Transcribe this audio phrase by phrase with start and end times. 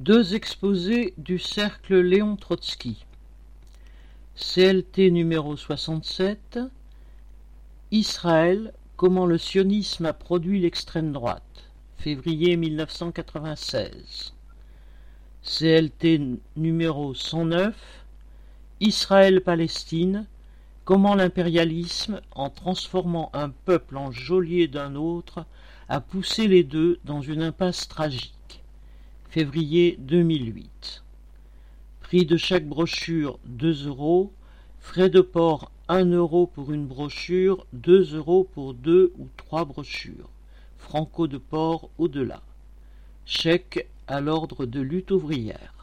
[0.00, 3.04] Deux exposés du cercle Léon Trotsky.
[4.34, 6.58] CLT numéro 67.
[7.90, 11.70] Israël, comment le sionisme a produit l'extrême droite.
[11.98, 14.32] Février 1996.
[15.42, 17.76] CLT numéro 109.
[18.80, 20.26] Israël-Palestine,
[20.86, 25.44] comment l'impérialisme, en transformant un peuple en geôlier d'un autre,
[25.90, 28.39] a poussé les deux dans une impasse tragique
[29.30, 31.04] février 2008.
[32.00, 34.32] Prix de chaque brochure 2 euros.
[34.80, 40.28] Frais de port 1 euro pour une brochure, 2 euros pour deux ou trois brochures.
[40.78, 42.42] Franco de port au-delà.
[43.24, 45.79] Chèque à l'ordre de lutte ouvrière.